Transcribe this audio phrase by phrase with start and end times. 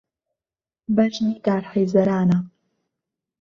[0.95, 2.51] بهژنی دار حهیزهرانه